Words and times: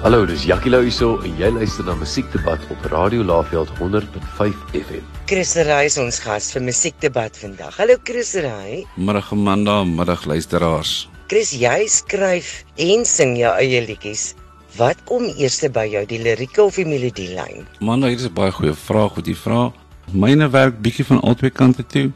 Hallo, 0.00 0.24
dis 0.24 0.46
Jackie 0.48 0.70
Lou 0.72 0.78
hierso 0.80 1.18
en 1.28 1.34
jy 1.36 1.50
luister 1.52 1.84
na 1.84 1.92
Musiekdebat 1.92 2.62
op 2.72 2.84
Radio 2.88 3.20
Laveld 3.20 3.68
100.5 3.76 4.54
FM. 4.72 5.02
Chris 5.28 5.50
Ray 5.68 5.90
is 5.90 5.98
ons 6.00 6.16
gas 6.24 6.46
vir 6.54 6.64
Musiekdebat 6.64 7.36
vandag. 7.36 7.76
Hallo 7.76 7.98
Chris 8.08 8.30
Ray. 8.40 8.86
Middag 8.96 9.28
Amanda, 9.36 9.82
middag 9.84 10.24
luisteraars. 10.24 10.94
Chris, 11.28 11.52
jy 11.52 11.84
skryf 11.92 12.62
en 12.80 13.04
sing 13.04 13.36
jou 13.42 13.52
eie 13.60 13.82
liedjies. 13.84 14.30
Wat 14.78 14.96
kom 15.04 15.28
eers 15.34 15.60
by 15.68 15.84
jou, 15.92 16.06
die 16.08 16.22
lirieke 16.24 16.64
of 16.64 16.80
die 16.80 16.88
melodielyn? 16.88 17.68
Amanda, 17.84 18.08
hier 18.08 18.16
is 18.16 18.24
'n 18.24 18.32
baie 18.32 18.56
goeie 18.56 18.72
vraag 18.72 19.20
wat 19.20 19.26
jy 19.28 19.36
vra. 19.36 19.68
Myne 20.16 20.48
werk 20.48 20.80
bietjie 20.80 21.04
van 21.04 21.20
albei 21.20 21.50
kante 21.52 21.84
toe. 21.84 22.08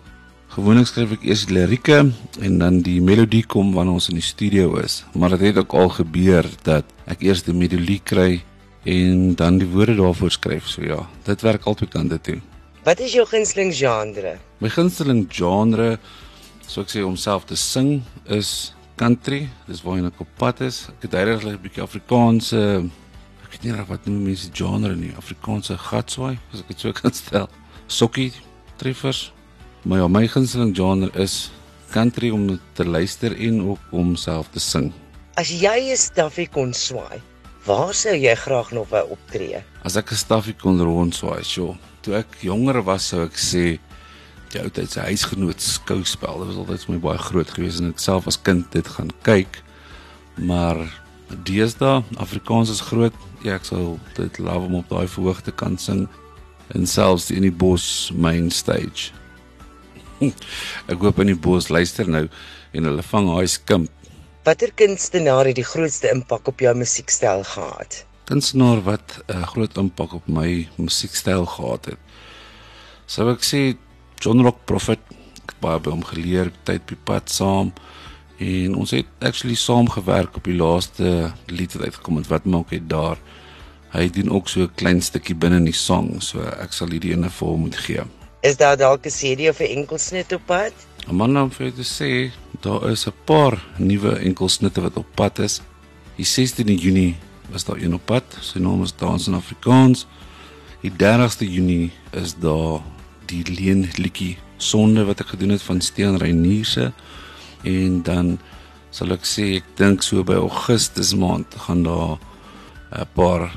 Gewoonlik 0.52 0.86
skryf 0.86 1.14
ek 1.16 1.24
eers 1.26 1.46
die 1.48 1.54
lirieke 1.56 1.96
en 2.44 2.58
dan 2.58 2.82
die 2.84 3.00
melodie 3.02 3.42
kom 3.46 3.72
wanneer 3.74 3.96
ons 3.96 4.10
in 4.12 4.18
die 4.20 4.24
studio 4.24 4.76
is. 4.78 5.02
Maar 5.14 5.34
dit 5.34 5.48
het 5.48 5.62
ook 5.64 5.74
al 5.74 5.88
gebeur 5.88 6.46
dat 6.62 6.84
ek 7.10 7.24
eers 7.24 7.42
die 7.42 7.54
melodie 7.56 8.00
kry 8.04 8.42
en 8.84 9.34
dan 9.34 9.58
die 9.58 9.68
woorde 9.68 9.96
daarvoor 9.96 10.30
skryf. 10.30 10.68
So 10.68 10.84
ja, 10.84 11.00
dit 11.24 11.42
werk 11.42 11.66
albei 11.66 11.88
kante 11.88 12.20
toe. 12.20 12.38
Wat 12.84 13.00
is 13.00 13.16
jou 13.16 13.24
gunsteling 13.26 13.72
genre? 13.74 14.36
My 14.60 14.68
gunsteling 14.68 15.24
genre, 15.32 15.98
so 16.68 16.84
ek 16.84 16.92
sê 16.92 17.02
om 17.02 17.16
self 17.16 17.48
te 17.48 17.56
sing, 17.56 18.02
is 18.28 18.74
country. 19.00 19.48
Dis 19.66 19.82
waar 19.82 20.04
ek 20.04 20.20
op 20.20 20.30
pad 20.38 20.60
is. 20.68 20.84
Ek 20.98 21.08
het 21.08 21.16
eintlik 21.18 21.56
'n 21.56 21.62
bietjie 21.64 21.82
Afrikaanse 21.82 22.60
ek 23.44 23.62
weet 23.62 23.64
nie 23.64 23.84
wat 23.88 24.06
noem 24.06 24.22
mense 24.22 24.50
genre 24.52 24.96
nie. 24.96 25.12
Afrikaanse 25.16 25.76
gatswaai, 25.78 26.38
as 26.52 26.60
ek 26.60 26.68
dit 26.68 26.80
so 26.80 26.92
kan 26.92 27.12
stel. 27.12 27.48
Sokkie 27.86 28.32
treffers. 28.76 29.32
Maar 29.84 29.98
ja, 29.98 30.08
my 30.08 30.28
gunsteling 30.28 30.72
genre 30.76 31.10
is 31.20 31.50
country 31.92 32.30
om 32.30 32.60
te 32.72 32.86
luister 32.86 33.36
en 33.36 33.62
ook 33.68 33.78
om 33.90 34.16
self 34.16 34.48
te 34.50 34.60
sing. 34.60 34.92
As 35.36 35.50
jy 35.50 35.92
'n 35.92 35.96
staffie 35.96 36.48
kon 36.48 36.72
swaai, 36.72 37.20
waar 37.66 37.94
sou 37.94 38.14
jy 38.16 38.34
graag 38.34 38.70
nog 38.72 38.88
wou 38.88 39.10
optree? 39.10 39.62
As 39.82 39.96
ek 39.96 40.12
'n 40.12 40.16
staffie 40.16 40.56
kon 40.56 40.80
rondswaai, 40.80 41.44
so. 41.44 41.76
Toe 42.00 42.14
ek 42.14 42.26
jonger 42.40 42.82
was, 42.82 43.08
sou 43.08 43.24
ek 43.24 43.36
sê 43.36 43.78
die 44.52 44.62
ou 44.62 44.70
tyd 44.70 44.90
se 44.90 45.00
huisgenoot 45.00 45.60
skouspel. 45.60 46.38
Dit 46.38 46.46
was 46.48 46.56
altyd 46.56 46.84
vir 46.84 46.94
my 46.94 47.00
baie 47.00 47.18
groot 47.18 47.50
geweest 47.50 47.80
en 47.80 47.90
ek 47.90 47.98
self 47.98 48.26
as 48.26 48.40
kind 48.40 48.70
dit 48.72 48.88
gaan 48.88 49.10
kyk. 49.22 49.62
Maar 50.36 50.78
deesdae 51.44 52.02
Afrikaans 52.16 52.70
is 52.70 52.80
groot. 52.80 53.14
Ja, 53.42 53.54
ek 53.54 53.64
sou 53.64 53.98
dit 54.16 54.38
love 54.38 54.66
om 54.66 54.74
op 54.74 54.88
daai 54.88 55.08
verhoogte 55.08 55.52
kan 55.52 55.76
sing 55.78 56.08
en 56.74 56.86
selfs 56.86 57.30
in 57.30 57.42
die 57.42 57.52
bos 57.52 58.10
main 58.16 58.50
stage. 58.50 59.12
Ek 60.92 60.98
hoop 61.02 61.20
in 61.24 61.32
die 61.32 61.40
bos 61.46 61.68
luister 61.68 62.08
nou 62.08 62.26
en 62.72 62.88
hulle 62.88 63.04
vang 63.10 63.30
daai 63.30 63.48
skimp. 63.50 63.90
Watter 64.44 64.72
kunstenaar 64.76 65.48
het 65.48 65.56
die 65.56 65.64
grootste 65.64 66.10
impak 66.12 66.48
op 66.50 66.60
jou 66.60 66.74
musiekstyl 66.76 67.44
gehad? 67.48 68.04
Kunstenaar 68.28 68.82
wat 68.84 69.20
'n 69.28 69.36
uh, 69.36 69.46
groot 69.52 69.76
impak 69.76 70.12
op 70.14 70.26
my 70.28 70.68
musiekstyl 70.76 71.46
gehad 71.46 71.84
het. 71.84 72.00
Sou 73.06 73.30
ek 73.32 73.44
sê 73.44 73.76
John 74.20 74.40
Rock 74.44 74.64
Prophet. 74.64 75.00
Ek 75.44 75.52
het 75.52 75.60
baie 75.60 75.80
by 75.80 75.90
hom 75.90 76.04
geleer, 76.04 76.52
tyd 76.64 76.80
op 76.80 76.88
die 76.88 77.04
pad 77.04 77.30
saam 77.30 77.72
en 78.38 78.74
ons 78.74 78.90
het 78.90 79.06
actually 79.20 79.54
saam 79.54 79.88
gewerk 79.88 80.36
op 80.36 80.44
die 80.44 80.56
laaste 80.56 81.32
lied 81.46 81.72
wat 81.72 81.84
uitgekom 81.84 82.16
het. 82.16 82.28
Wat 82.28 82.44
maak 82.44 82.70
hy 82.70 82.80
daar? 82.86 83.18
Hy 83.94 84.08
doen 84.10 84.30
ook 84.30 84.48
so 84.48 84.60
'n 84.60 84.74
klein 84.74 85.00
stukkie 85.00 85.36
binne 85.36 85.56
in 85.56 85.64
die 85.64 85.80
song, 85.88 86.20
so 86.20 86.40
ek 86.42 86.72
sal 86.72 86.88
hierdie 86.88 87.12
ene 87.12 87.30
vir 87.30 87.48
hom 87.48 87.60
moet 87.60 87.76
gee. 87.76 88.02
Is 88.44 88.56
daar 88.56 88.76
dalk 88.76 89.06
'n 89.06 89.16
CD 89.20 89.48
of 89.48 89.58
'n 89.58 89.72
enkelsnit 89.78 90.32
op 90.32 90.42
pad? 90.44 90.72
Man 91.10 91.32
naam 91.32 91.50
vir 91.50 91.72
te 91.72 91.86
sê, 91.96 92.32
daar 92.60 92.90
is 92.90 93.06
'n 93.06 93.12
paar 93.24 93.64
nuwe 93.76 94.16
enkelsnitte 94.16 94.80
wat 94.80 94.96
op 94.96 95.06
pad 95.14 95.38
is. 95.38 95.60
Die 96.16 96.26
16de 96.26 96.74
Junie 96.74 97.16
was 97.50 97.64
daar 97.64 97.76
een 97.76 97.94
op 97.94 98.04
pad. 98.04 98.24
Sy 98.40 98.58
naam 98.58 98.82
is 98.82 98.96
Dans 98.96 99.26
in 99.26 99.34
Afrikaans. 99.34 100.06
Die 100.80 100.92
30ste 100.96 101.50
Junie 101.52 101.92
is 102.10 102.34
daar 102.38 102.80
die 103.26 103.44
leen 103.54 103.90
liedjie 103.96 104.36
Sonde 104.56 105.04
wat 105.04 105.20
ek 105.20 105.26
gedoen 105.26 105.48
het 105.48 105.62
van 105.62 105.80
Stean 105.80 106.16
Reinierse 106.16 106.92
en 107.62 108.02
dan 108.02 108.38
sal 108.90 109.10
ek 109.10 109.24
sê 109.24 109.56
ek 109.56 109.64
dink 109.74 110.02
so 110.02 110.22
by 110.24 110.34
Augustus 110.34 111.14
maand 111.14 111.46
gaan 111.56 111.82
daar 111.82 112.18
'n 112.92 113.06
paar 113.14 113.50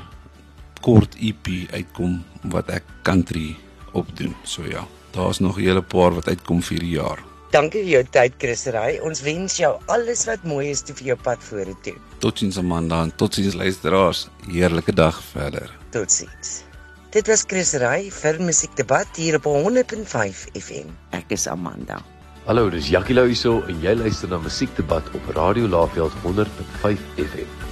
kort 0.80 1.14
EP 1.20 1.46
uitkom 1.72 2.24
wat 2.42 2.68
ek 2.68 2.84
country 3.02 3.56
opdoen. 3.92 4.34
So 4.44 4.62
ja, 4.66 4.86
daar's 5.10 5.38
nog 5.38 5.58
'n 5.58 5.62
hele 5.62 5.82
paar 5.82 6.14
wat 6.14 6.28
uitkom 6.28 6.62
vir 6.62 6.78
die 6.78 6.94
jaar. 6.96 7.18
Dankie 7.50 7.80
vir 7.80 7.90
jou 7.90 8.04
tyd, 8.12 8.34
Chris 8.38 8.66
Ray. 8.66 8.98
Ons 8.98 9.22
wens 9.24 9.56
jou 9.56 9.70
alles 9.86 10.26
wat 10.28 10.42
mooi 10.44 10.68
is 10.70 10.82
vir 10.82 11.06
jou 11.06 11.16
pad 11.16 11.38
vorentoe. 11.40 11.94
Totsiens 12.18 12.58
Amanda 12.58 13.02
en 13.02 13.12
totsiens 13.16 13.54
luisteraars. 13.54 14.28
Heerlike 14.50 14.92
dag 14.92 15.22
verder. 15.32 15.70
Totsiens. 15.90 16.62
Dit 17.10 17.26
was 17.26 17.44
Chris 17.48 17.72
Ray 17.80 18.10
vir 18.12 18.36
Musiekdebat 18.44 19.16
hier 19.16 19.38
op 19.38 19.48
100.5 19.48 20.44
FM. 20.52 20.92
Ek 21.16 21.32
is 21.32 21.46
Amanda. 21.48 22.02
Hallo, 22.44 22.68
dis 22.72 22.88
Jackie 22.88 23.16
Lou 23.16 23.26
hierso 23.28 23.62
en 23.68 23.80
jy 23.80 23.96
luister 23.96 24.28
na 24.28 24.38
Musiekdebat 24.44 25.08
op 25.16 25.32
Radio 25.36 25.68
Laveld 25.68 26.12
100.5 26.24 27.08
FM. 27.16 27.67